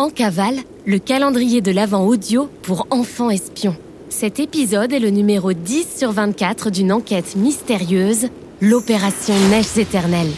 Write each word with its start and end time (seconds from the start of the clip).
En 0.00 0.08
cavale, 0.08 0.56
le 0.86 0.98
calendrier 0.98 1.60
de 1.60 1.70
l'Avent 1.70 2.06
audio 2.06 2.48
pour 2.62 2.86
enfants 2.88 3.28
espions. 3.28 3.76
Cet 4.08 4.40
épisode 4.40 4.94
est 4.94 4.98
le 4.98 5.10
numéro 5.10 5.52
10 5.52 5.98
sur 5.98 6.10
24 6.10 6.70
d'une 6.70 6.90
enquête 6.90 7.36
mystérieuse, 7.36 8.28
l'opération 8.62 9.34
Neiges 9.50 9.76
éternelles. 9.76 10.32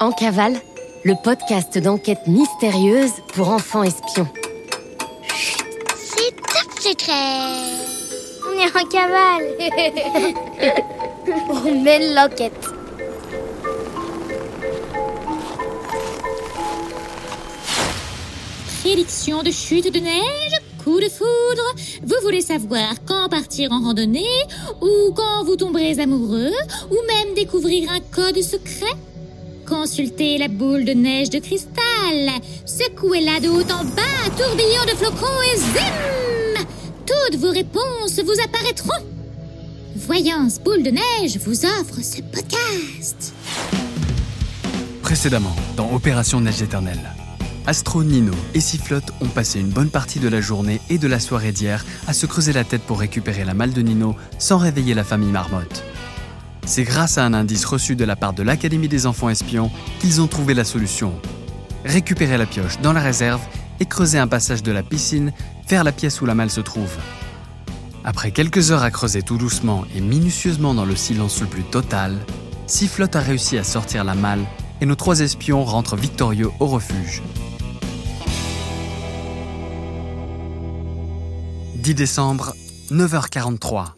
En 0.00 0.12
cavale, 0.12 0.56
le 1.02 1.14
podcast 1.24 1.78
d'enquête 1.78 2.26
mystérieuse 2.26 3.12
pour 3.32 3.48
enfants 3.48 3.84
espions. 3.84 4.28
C'est 5.96 6.36
top 6.36 6.78
secret 6.78 7.14
On 8.46 8.58
est 8.60 8.76
en 8.76 8.86
cavale 8.86 9.46
On 11.64 11.82
mène 11.82 12.14
l'enquête 12.14 12.67
Prédiction 18.88 19.42
de 19.42 19.50
chute 19.50 19.92
de 19.92 19.98
neige, 19.98 20.62
coup 20.82 20.98
de 20.98 21.10
foudre. 21.10 21.74
Vous 22.02 22.14
voulez 22.22 22.40
savoir 22.40 22.94
quand 23.04 23.28
partir 23.28 23.70
en 23.70 23.82
randonnée, 23.82 24.40
ou 24.80 25.12
quand 25.14 25.44
vous 25.44 25.56
tomberez 25.56 26.00
amoureux, 26.00 26.54
ou 26.90 26.96
même 27.06 27.34
découvrir 27.34 27.90
un 27.90 28.00
code 28.00 28.40
secret? 28.40 28.96
Consultez 29.66 30.38
la 30.38 30.48
boule 30.48 30.86
de 30.86 30.94
neige 30.94 31.28
de 31.28 31.38
cristal. 31.38 32.40
Secouez-la 32.64 33.40
de 33.40 33.48
haut 33.48 33.60
en 33.60 33.84
bas, 33.84 34.30
tourbillon 34.38 34.84
de 34.86 34.96
flocons 34.96 35.42
et 35.52 35.58
zim 35.58 36.64
Toutes 37.04 37.38
vos 37.38 37.50
réponses 37.50 38.20
vous 38.24 38.42
apparaîtront. 38.42 39.04
Voyance 39.96 40.60
Boule 40.60 40.82
de 40.82 40.92
Neige 40.92 41.36
vous 41.44 41.66
offre 41.66 42.00
ce 42.00 42.22
podcast. 42.22 43.34
Précédemment, 45.02 45.56
dans 45.76 45.92
Opération 45.92 46.40
Neige 46.40 46.62
éternelle. 46.62 47.17
Astro, 47.68 48.02
Nino 48.02 48.32
et 48.54 48.60
Sifflotte 48.60 49.12
ont 49.20 49.28
passé 49.28 49.60
une 49.60 49.68
bonne 49.68 49.90
partie 49.90 50.20
de 50.20 50.28
la 50.28 50.40
journée 50.40 50.80
et 50.88 50.96
de 50.96 51.06
la 51.06 51.20
soirée 51.20 51.52
d'hier 51.52 51.84
à 52.06 52.14
se 52.14 52.24
creuser 52.24 52.54
la 52.54 52.64
tête 52.64 52.80
pour 52.80 52.98
récupérer 52.98 53.44
la 53.44 53.52
malle 53.52 53.74
de 53.74 53.82
Nino 53.82 54.16
sans 54.38 54.56
réveiller 54.56 54.94
la 54.94 55.04
famille 55.04 55.28
Marmotte. 55.28 55.84
C'est 56.64 56.84
grâce 56.84 57.18
à 57.18 57.26
un 57.26 57.34
indice 57.34 57.66
reçu 57.66 57.94
de 57.94 58.06
la 58.06 58.16
part 58.16 58.32
de 58.32 58.42
l'Académie 58.42 58.88
des 58.88 59.04
enfants 59.04 59.28
espions 59.28 59.70
qu'ils 60.00 60.22
ont 60.22 60.28
trouvé 60.28 60.54
la 60.54 60.64
solution. 60.64 61.12
Récupérer 61.84 62.38
la 62.38 62.46
pioche 62.46 62.80
dans 62.80 62.94
la 62.94 63.02
réserve 63.02 63.42
et 63.80 63.84
creuser 63.84 64.16
un 64.16 64.28
passage 64.28 64.62
de 64.62 64.72
la 64.72 64.82
piscine 64.82 65.34
vers 65.68 65.84
la 65.84 65.92
pièce 65.92 66.22
où 66.22 66.24
la 66.24 66.34
malle 66.34 66.48
se 66.48 66.62
trouve. 66.62 66.96
Après 68.02 68.30
quelques 68.30 68.70
heures 68.70 68.82
à 68.82 68.90
creuser 68.90 69.20
tout 69.20 69.36
doucement 69.36 69.84
et 69.94 70.00
minutieusement 70.00 70.72
dans 70.72 70.86
le 70.86 70.96
silence 70.96 71.38
le 71.42 71.46
plus 71.46 71.64
total, 71.64 72.16
Sifflotte 72.66 73.16
a 73.16 73.20
réussi 73.20 73.58
à 73.58 73.62
sortir 73.62 74.04
la 74.04 74.14
malle 74.14 74.46
et 74.80 74.86
nos 74.86 74.94
trois 74.94 75.20
espions 75.20 75.64
rentrent 75.64 75.96
victorieux 75.96 76.50
au 76.60 76.66
refuge. 76.66 77.22
10 81.88 81.94
décembre, 81.94 82.52
9h43. 82.90 83.92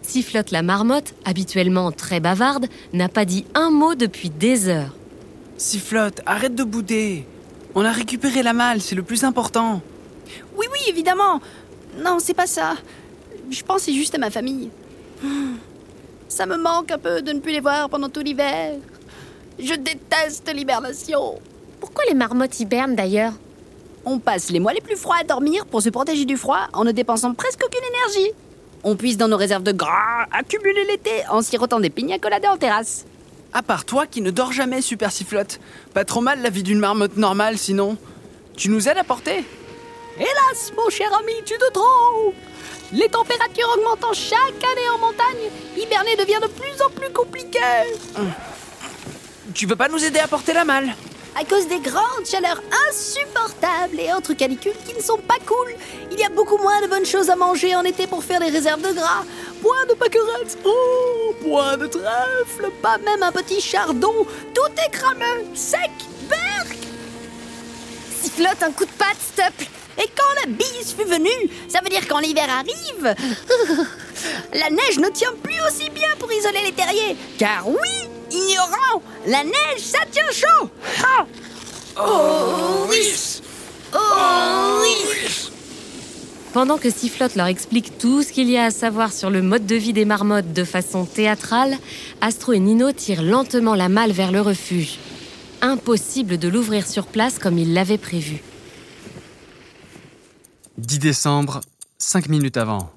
Sifflotte 0.00 0.50
la 0.50 0.62
marmotte, 0.62 1.12
habituellement 1.26 1.92
très 1.92 2.18
bavarde, 2.18 2.68
n'a 2.94 3.10
pas 3.10 3.26
dit 3.26 3.44
un 3.54 3.68
mot 3.68 3.94
depuis 3.94 4.30
des 4.30 4.70
heures. 4.70 4.96
Sifflotte, 5.58 6.22
arrête 6.24 6.54
de 6.54 6.64
bouder. 6.64 7.26
On 7.74 7.84
a 7.84 7.92
récupéré 7.92 8.42
la 8.42 8.54
malle, 8.54 8.80
c'est 8.80 8.94
le 8.94 9.02
plus 9.02 9.22
important. 9.22 9.82
Oui, 10.56 10.64
oui, 10.72 10.78
évidemment. 10.88 11.42
Non, 12.02 12.20
c'est 12.20 12.32
pas 12.32 12.46
ça. 12.46 12.76
Je 13.50 13.62
pensais 13.62 13.92
juste 13.92 14.14
à 14.14 14.18
ma 14.18 14.30
famille. 14.30 14.70
Ça 16.26 16.46
me 16.46 16.56
manque 16.56 16.90
un 16.90 16.98
peu 16.98 17.20
de 17.20 17.32
ne 17.32 17.40
plus 17.40 17.52
les 17.52 17.60
voir 17.60 17.90
pendant 17.90 18.08
tout 18.08 18.22
l'hiver. 18.22 18.76
Je 19.58 19.74
déteste 19.74 20.50
l'hibernation. 20.54 21.38
Pourquoi 21.80 22.04
les 22.08 22.14
marmottes 22.14 22.60
hibernent 22.60 22.96
d'ailleurs? 22.96 23.34
On 24.08 24.20
passe 24.20 24.50
les 24.50 24.60
mois 24.60 24.72
les 24.72 24.80
plus 24.80 24.94
froids 24.94 25.16
à 25.20 25.24
dormir 25.24 25.66
pour 25.66 25.82
se 25.82 25.88
protéger 25.88 26.24
du 26.24 26.36
froid 26.36 26.68
en 26.72 26.84
ne 26.84 26.92
dépensant 26.92 27.34
presque 27.34 27.60
aucune 27.66 27.82
énergie. 27.84 28.32
On 28.84 28.94
puise 28.94 29.16
dans 29.16 29.26
nos 29.26 29.36
réserves 29.36 29.64
de 29.64 29.72
gras, 29.72 30.26
accumuler 30.30 30.84
l'été 30.84 31.10
en 31.28 31.42
sirotant 31.42 31.80
des 31.80 31.90
pina 31.90 32.16
coladas 32.20 32.52
en 32.52 32.56
terrasse. 32.56 33.04
À 33.52 33.62
part 33.62 33.84
toi 33.84 34.06
qui 34.06 34.20
ne 34.20 34.30
dors 34.30 34.52
jamais, 34.52 34.80
Super 34.80 35.10
Sifflotte. 35.10 35.58
Pas 35.92 36.04
trop 36.04 36.20
mal 36.20 36.40
la 36.40 36.50
vie 36.50 36.62
d'une 36.62 36.78
marmotte 36.78 37.16
normale 37.16 37.58
sinon. 37.58 37.96
Tu 38.56 38.68
nous 38.68 38.88
aides 38.88 38.96
à 38.96 39.02
porter? 39.02 39.44
Hélas, 40.16 40.72
mon 40.76 40.88
cher 40.88 41.12
ami, 41.18 41.32
tu 41.44 41.54
te 41.58 41.72
trompes 41.72 42.34
Les 42.92 43.08
températures 43.08 43.76
augmentant 43.76 44.12
chaque 44.12 44.38
année 44.38 44.88
en 44.94 44.98
montagne, 44.98 45.50
hiberner 45.76 46.14
devient 46.14 46.38
de 46.42 46.48
plus 46.48 46.80
en 46.80 46.90
plus 46.90 47.12
compliqué. 47.12 47.58
Tu 49.52 49.66
veux 49.66 49.74
pas 49.74 49.88
nous 49.88 50.04
aider 50.04 50.20
à 50.20 50.28
porter 50.28 50.52
la 50.52 50.64
malle? 50.64 50.94
À 51.38 51.44
cause 51.44 51.68
des 51.68 51.80
grandes 51.80 52.24
chaleurs 52.24 52.62
insupportables 52.88 54.00
et 54.00 54.10
autres 54.14 54.32
canicules 54.32 54.76
qui 54.86 54.94
ne 54.94 55.02
sont 55.02 55.18
pas 55.18 55.36
cool, 55.44 55.74
il 56.10 56.18
y 56.18 56.24
a 56.24 56.30
beaucoup 56.30 56.56
moins 56.56 56.80
de 56.80 56.86
bonnes 56.86 57.04
choses 57.04 57.28
à 57.28 57.36
manger 57.36 57.76
en 57.76 57.82
été 57.82 58.06
pour 58.06 58.24
faire 58.24 58.40
des 58.40 58.48
réserves 58.48 58.80
de 58.80 58.94
gras. 58.94 59.22
Point 59.60 59.84
de 59.86 59.94
pâquerettes, 59.94 60.56
oh, 60.64 61.34
point 61.42 61.76
de 61.76 61.88
trèfle, 61.88 62.70
pas 62.80 62.96
même 62.98 63.22
un 63.22 63.32
petit 63.32 63.60
chardon. 63.60 64.26
Tout 64.54 64.72
est 64.86 64.90
crameux, 64.90 65.44
sec, 65.54 65.90
berk. 66.26 66.78
Sifflotte 68.22 68.62
un 68.62 68.72
coup 68.72 68.86
de 68.86 68.92
patte, 68.92 69.52
plaît 69.56 69.68
Et 70.02 70.08
quand 70.16 70.40
la 70.42 70.52
bise 70.52 70.94
fut 70.98 71.04
venue, 71.04 71.50
ça 71.68 71.80
veut 71.82 71.90
dire 71.90 72.08
quand 72.08 72.20
l'hiver 72.20 72.48
arrive, 72.48 73.14
la 74.54 74.70
neige 74.70 74.98
ne 74.98 75.10
tient 75.10 75.34
plus 75.42 75.60
aussi 75.68 75.90
bien 75.90 76.08
pour 76.18 76.32
isoler 76.32 76.60
les 76.64 76.72
terriers. 76.72 77.14
Car 77.38 77.68
oui, 77.68 78.08
ignorant, 78.30 79.02
la 79.26 79.44
neige, 79.44 79.80
ça 79.80 79.98
tient 80.10 80.30
chaud. 80.32 80.70
Ha 81.02 81.26
Oh 81.98 82.86
oui 82.90 83.40
Oh 83.94 84.82
oui 84.82 85.50
Pendant 86.52 86.78
que 86.78 86.90
Sifflotte 86.90 87.36
leur 87.36 87.46
explique 87.46 87.98
tout 87.98 88.22
ce 88.22 88.32
qu'il 88.32 88.50
y 88.50 88.56
a 88.58 88.64
à 88.64 88.70
savoir 88.70 89.12
sur 89.12 89.30
le 89.30 89.42
mode 89.42 89.66
de 89.66 89.76
vie 89.76 89.92
des 89.92 90.04
marmottes 90.04 90.52
de 90.52 90.64
façon 90.64 91.04
théâtrale, 91.04 91.76
Astro 92.20 92.52
et 92.52 92.58
Nino 92.58 92.92
tirent 92.92 93.22
lentement 93.22 93.74
la 93.74 93.88
malle 93.88 94.12
vers 94.12 94.32
le 94.32 94.40
refuge. 94.40 94.98
Impossible 95.62 96.38
de 96.38 96.48
l'ouvrir 96.48 96.86
sur 96.86 97.06
place 97.06 97.38
comme 97.38 97.58
ils 97.58 97.72
l'avaient 97.72 97.98
prévu. 97.98 98.42
10 100.78 100.98
décembre, 100.98 101.60
5 101.98 102.28
minutes 102.28 102.58
avant. 102.58 102.90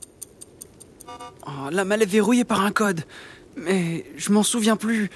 Oh, 1.48 1.70
La 1.72 1.86
malle 1.86 2.02
est 2.02 2.06
verrouillée 2.06 2.44
par 2.44 2.62
un 2.62 2.72
code. 2.72 3.02
Mais 3.60 4.06
je 4.18 4.32
m'en 4.32 4.44
souviens 4.44 4.76
plus. 4.76 5.10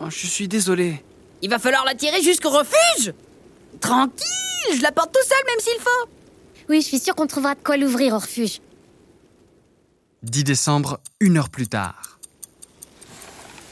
Oh, 0.00 0.06
je 0.08 0.26
suis 0.26 0.48
désolé. 0.48 1.02
Il 1.42 1.50
va 1.50 1.58
falloir 1.58 1.84
la 1.84 1.94
tirer 1.94 2.22
jusqu'au 2.22 2.50
refuge 2.50 3.14
Tranquille, 3.80 4.76
je 4.76 4.82
la 4.82 4.92
porte 4.92 5.12
tout 5.12 5.26
seul 5.26 5.38
même 5.46 5.60
s'il 5.60 5.80
faut. 5.80 6.08
Oui, 6.68 6.80
je 6.82 6.86
suis 6.86 6.98
sûre 6.98 7.14
qu'on 7.14 7.26
trouvera 7.26 7.54
de 7.54 7.60
quoi 7.60 7.76
l'ouvrir 7.76 8.14
au 8.14 8.18
refuge. 8.18 8.60
10 10.22 10.44
décembre, 10.44 11.00
une 11.20 11.38
heure 11.38 11.48
plus 11.48 11.68
tard. 11.68 12.18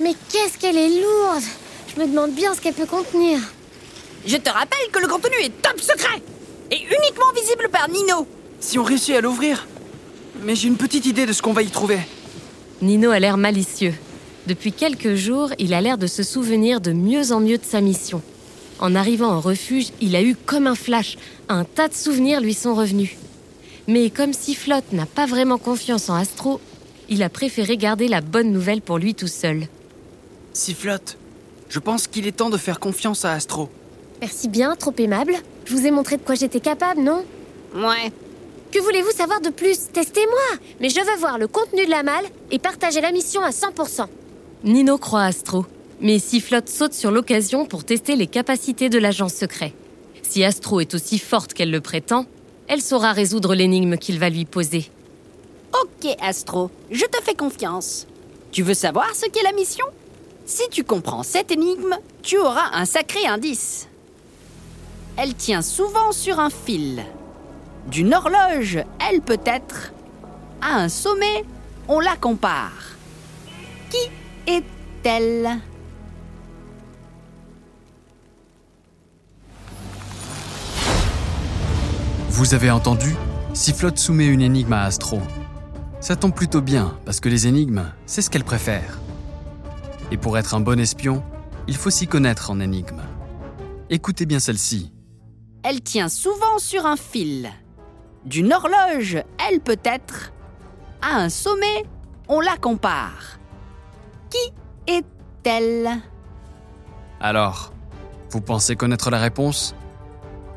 Mais 0.00 0.14
qu'est-ce 0.30 0.56
qu'elle 0.56 0.78
est 0.78 0.88
lourde 1.00 1.42
Je 1.94 2.00
me 2.00 2.06
demande 2.06 2.32
bien 2.32 2.54
ce 2.54 2.60
qu'elle 2.60 2.74
peut 2.74 2.86
contenir. 2.86 3.40
Je 4.26 4.36
te 4.36 4.48
rappelle 4.48 4.90
que 4.92 4.98
le 4.98 5.08
contenu 5.08 5.36
est 5.42 5.62
top 5.62 5.80
secret 5.80 6.22
et 6.70 6.76
uniquement 6.76 7.32
visible 7.34 7.68
par 7.70 7.88
Nino. 7.88 8.26
Si 8.60 8.78
on 8.78 8.82
réussit 8.82 9.14
à 9.14 9.20
l'ouvrir. 9.20 9.66
Mais 10.42 10.54
j'ai 10.54 10.68
une 10.68 10.76
petite 10.76 11.06
idée 11.06 11.26
de 11.26 11.32
ce 11.32 11.42
qu'on 11.42 11.52
va 11.52 11.62
y 11.62 11.70
trouver. 11.70 11.98
Nino 12.80 13.10
a 13.10 13.18
l'air 13.18 13.36
malicieux. 13.36 13.94
Depuis 14.46 14.72
quelques 14.72 15.14
jours, 15.14 15.50
il 15.58 15.74
a 15.74 15.80
l'air 15.80 15.98
de 15.98 16.06
se 16.06 16.22
souvenir 16.22 16.80
de 16.80 16.92
mieux 16.92 17.32
en 17.32 17.40
mieux 17.40 17.58
de 17.58 17.64
sa 17.64 17.80
mission. 17.80 18.22
En 18.78 18.94
arrivant 18.94 19.36
au 19.36 19.40
refuge, 19.40 19.88
il 20.00 20.14
a 20.14 20.22
eu 20.22 20.36
comme 20.46 20.68
un 20.68 20.76
flash. 20.76 21.18
Un 21.48 21.64
tas 21.64 21.88
de 21.88 21.94
souvenirs 21.94 22.40
lui 22.40 22.54
sont 22.54 22.74
revenus. 22.74 23.16
Mais 23.88 24.10
comme 24.10 24.32
Sifflotte 24.32 24.92
n'a 24.92 25.06
pas 25.06 25.26
vraiment 25.26 25.58
confiance 25.58 26.08
en 26.08 26.14
Astro, 26.14 26.60
il 27.08 27.22
a 27.22 27.28
préféré 27.28 27.76
garder 27.76 28.06
la 28.06 28.20
bonne 28.20 28.52
nouvelle 28.52 28.80
pour 28.80 28.98
lui 28.98 29.14
tout 29.14 29.26
seul. 29.26 29.66
Sifflotte, 30.52 31.16
je 31.68 31.78
pense 31.80 32.06
qu'il 32.06 32.26
est 32.26 32.32
temps 32.32 32.50
de 32.50 32.58
faire 32.58 32.78
confiance 32.78 33.24
à 33.24 33.32
Astro. 33.32 33.70
Merci 34.20 34.48
bien, 34.48 34.76
trop 34.76 34.94
aimable. 34.98 35.34
Je 35.64 35.74
vous 35.74 35.86
ai 35.86 35.90
montré 35.90 36.16
de 36.16 36.22
quoi 36.22 36.36
j'étais 36.36 36.60
capable, 36.60 37.00
non? 37.00 37.24
Ouais. 37.74 38.12
Que 38.72 38.80
voulez-vous 38.80 39.10
savoir 39.12 39.40
de 39.40 39.48
plus? 39.48 39.88
Testez-moi 39.92 40.58
Mais 40.80 40.90
je 40.90 41.00
veux 41.00 41.18
voir 41.18 41.38
le 41.38 41.48
contenu 41.48 41.86
de 41.86 41.90
la 41.90 42.02
malle 42.02 42.26
et 42.50 42.58
partager 42.58 43.00
la 43.00 43.12
mission 43.12 43.40
à 43.40 43.50
100%. 43.50 44.06
Nino 44.64 44.98
croit 44.98 45.22
Astro, 45.24 45.64
mais 46.00 46.18
Sifflotte 46.18 46.68
saute 46.68 46.92
sur 46.92 47.10
l'occasion 47.10 47.64
pour 47.64 47.84
tester 47.84 48.14
les 48.14 48.26
capacités 48.26 48.90
de 48.90 48.98
l'agent 48.98 49.28
secret. 49.28 49.72
Si 50.22 50.44
Astro 50.44 50.80
est 50.80 50.94
aussi 50.94 51.18
forte 51.18 51.54
qu'elle 51.54 51.70
le 51.70 51.80
prétend, 51.80 52.26
elle 52.66 52.82
saura 52.82 53.12
résoudre 53.12 53.54
l'énigme 53.54 53.96
qu'il 53.96 54.18
va 54.18 54.28
lui 54.28 54.44
poser. 54.44 54.90
Ok, 55.80 56.10
Astro, 56.20 56.70
je 56.90 57.04
te 57.06 57.22
fais 57.22 57.34
confiance. 57.34 58.06
Tu 58.52 58.62
veux 58.62 58.74
savoir 58.74 59.14
ce 59.14 59.26
qu'est 59.26 59.42
la 59.42 59.52
mission? 59.52 59.86
Si 60.44 60.68
tu 60.70 60.84
comprends 60.84 61.22
cette 61.22 61.50
énigme, 61.50 61.96
tu 62.22 62.36
auras 62.38 62.70
un 62.74 62.84
sacré 62.84 63.26
indice. 63.26 63.88
Elle 65.16 65.34
tient 65.34 65.62
souvent 65.62 66.12
sur 66.12 66.38
un 66.38 66.50
fil 66.50 67.04
d'une 67.88 68.14
horloge, 68.14 68.78
elle 69.08 69.20
peut-être, 69.20 69.92
à 70.60 70.76
un 70.76 70.88
sommet, 70.88 71.44
on 71.88 72.00
la 72.00 72.16
compare. 72.16 72.96
Qui 73.90 74.10
est-elle? 74.46 75.58
Vous 82.28 82.54
avez 82.54 82.70
entendu? 82.70 83.16
Sifflotte 83.54 83.98
soumet 83.98 84.26
une 84.26 84.42
énigme 84.42 84.74
à 84.74 84.84
Astro. 84.84 85.20
Ça 86.00 86.14
tombe 86.14 86.34
plutôt 86.34 86.60
bien, 86.60 86.96
parce 87.04 87.18
que 87.20 87.28
les 87.28 87.46
énigmes, 87.46 87.84
c'est 88.06 88.22
ce 88.22 88.30
qu'elle 88.30 88.44
préfère. 88.44 88.98
Et 90.12 90.16
pour 90.16 90.38
être 90.38 90.54
un 90.54 90.60
bon 90.60 90.78
espion, 90.78 91.24
il 91.66 91.76
faut 91.76 91.90
s'y 91.90 92.06
connaître 92.06 92.50
en 92.50 92.60
énigmes. 92.60 93.02
Écoutez 93.90 94.26
bien 94.26 94.38
celle-ci. 94.38 94.92
Elle 95.64 95.80
tient 95.80 96.08
souvent 96.08 96.58
sur 96.58 96.86
un 96.86 96.96
fil. 96.96 97.50
D'une 98.24 98.52
horloge, 98.52 99.22
elle 99.48 99.60
peut 99.60 99.80
être. 99.84 100.32
À 101.00 101.16
un 101.16 101.28
sommet, 101.28 101.84
on 102.28 102.40
la 102.40 102.56
compare. 102.56 103.38
Qui 104.30 104.52
est-elle? 104.92 105.88
Alors, 107.20 107.72
vous 108.30 108.40
pensez 108.40 108.76
connaître 108.76 109.10
la 109.10 109.18
réponse? 109.18 109.74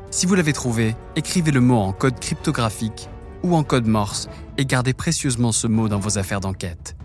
Si 0.09 0.25
vous 0.25 0.35
l'avez 0.35 0.53
trouvée, 0.53 0.95
écrivez 1.15 1.51
le 1.51 1.61
mot 1.61 1.77
en 1.77 1.93
code 1.93 2.19
cryptographique 2.19 3.09
ou 3.43 3.55
en 3.55 3.63
code 3.63 3.87
morse 3.87 4.27
et 4.57 4.65
gardez 4.65 4.93
précieusement 4.93 5.51
ce 5.51 5.67
mot 5.67 5.87
dans 5.87 5.99
vos 5.99 6.17
affaires 6.17 6.41
d'enquête. 6.41 6.95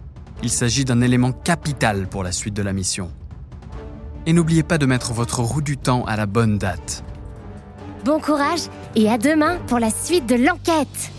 Il 0.42 0.50
s'agit 0.50 0.84
d'un 0.84 1.00
élément 1.00 1.32
capital 1.32 2.08
pour 2.08 2.24
la 2.24 2.32
suite 2.32 2.54
de 2.54 2.62
la 2.62 2.72
mission. 2.72 3.10
Et 4.26 4.32
n'oubliez 4.32 4.64
pas 4.64 4.78
de 4.78 4.86
mettre 4.86 5.12
votre 5.12 5.40
roue 5.40 5.62
du 5.62 5.76
temps 5.76 6.04
à 6.04 6.16
la 6.16 6.26
bonne 6.26 6.58
date. 6.58 7.04
Bon 8.06 8.20
courage 8.20 8.60
et 8.94 9.10
à 9.10 9.18
demain 9.18 9.58
pour 9.66 9.80
la 9.80 9.90
suite 9.90 10.26
de 10.26 10.36
l'enquête 10.36 11.10